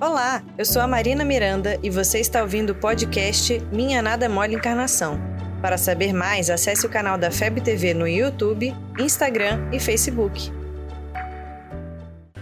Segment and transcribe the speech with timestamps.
[0.00, 4.56] Olá, eu sou a Marina Miranda e você está ouvindo o podcast Minha Nada Mole
[4.56, 5.20] Encarnação.
[5.62, 10.52] Para saber mais, acesse o canal da FEB TV no YouTube, Instagram e Facebook.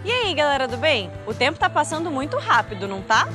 [0.03, 1.11] E aí, galera do bem?
[1.27, 3.27] O tempo tá passando muito rápido, não tá?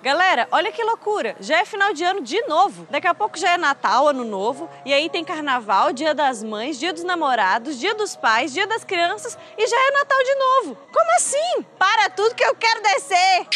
[0.00, 1.34] Galera, olha que loucura!
[1.40, 2.86] Já é final de ano de novo.
[2.88, 6.78] Daqui a pouco já é Natal, Ano Novo, e aí tem Carnaval, Dia das Mães,
[6.78, 10.78] Dia dos Namorados, Dia dos Pais, Dia das Crianças e já é Natal de novo.
[10.92, 11.66] Como assim?
[11.76, 13.46] Para tudo que eu quero descer!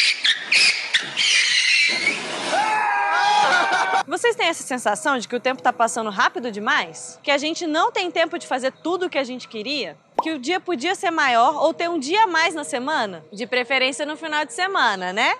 [4.05, 7.19] Vocês têm essa sensação de que o tempo está passando rápido demais?
[7.23, 9.97] Que a gente não tem tempo de fazer tudo o que a gente queria?
[10.21, 13.23] Que o dia podia ser maior ou ter um dia a mais na semana?
[13.31, 15.35] De preferência no final de semana, né?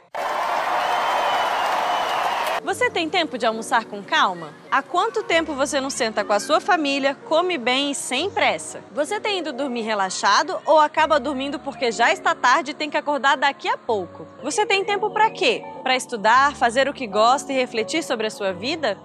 [2.73, 4.49] Você tem tempo de almoçar com calma?
[4.71, 8.81] Há quanto tempo você não senta com a sua família, come bem e sem pressa?
[8.91, 12.97] Você tem ido dormir relaxado ou acaba dormindo porque já está tarde e tem que
[12.97, 14.25] acordar daqui a pouco?
[14.41, 15.63] Você tem tempo para quê?
[15.83, 18.97] Para estudar, fazer o que gosta e refletir sobre a sua vida?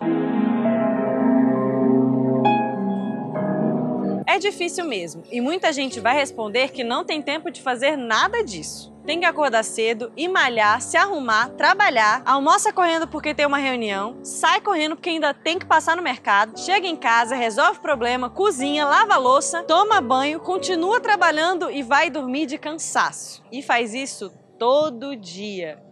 [4.39, 8.41] É difícil mesmo, e muita gente vai responder que não tem tempo de fazer nada
[8.45, 13.57] disso tem que acordar cedo, ir malhar, se arrumar, trabalhar, almoça correndo porque tem uma
[13.57, 17.83] reunião, sai correndo porque ainda tem que passar no mercado, chega em casa, resolve o
[17.83, 23.43] problema, cozinha, lava louça, toma banho, continua trabalhando e vai dormir de cansaço.
[23.51, 25.83] E faz isso todo dia.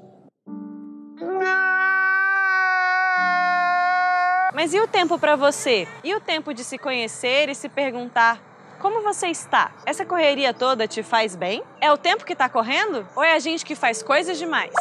[4.57, 5.87] Mas e o tempo para você?
[6.03, 8.41] E o tempo de se conhecer e se perguntar
[8.81, 9.71] como você está?
[9.85, 11.63] Essa correria toda te faz bem?
[11.79, 13.07] É o tempo que está correndo?
[13.15, 14.73] Ou é a gente que faz coisas demais?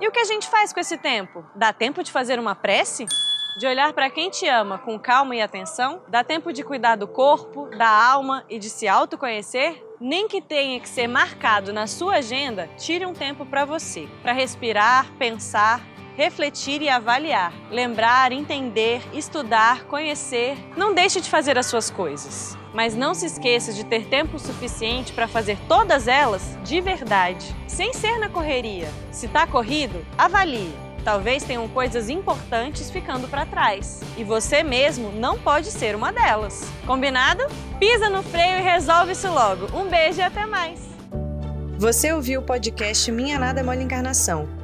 [0.00, 1.44] E o que a gente faz com esse tempo?
[1.54, 3.04] Dá tempo de fazer uma prece?
[3.58, 6.00] De olhar para quem te ama com calma e atenção?
[6.08, 9.84] Dá tempo de cuidar do corpo, da alma e de se autoconhecer?
[10.00, 14.32] Nem que tenha que ser marcado na sua agenda, tire um tempo para você, para
[14.32, 15.82] respirar, pensar,
[16.16, 20.56] refletir e avaliar, lembrar, entender, estudar, conhecer.
[20.76, 25.12] Não deixe de fazer as suas coisas, mas não se esqueça de ter tempo suficiente
[25.12, 28.88] para fazer todas elas de verdade, sem ser na correria.
[29.10, 30.72] Se está corrido, avalie.
[31.04, 34.00] Talvez tenham coisas importantes ficando para trás.
[34.16, 36.66] E você mesmo não pode ser uma delas.
[36.86, 37.44] Combinado?
[37.78, 39.66] Pisa no freio e resolve isso logo.
[39.78, 40.80] Um beijo e até mais.
[41.76, 44.63] Você ouviu o podcast Minha Nada Mole Encarnação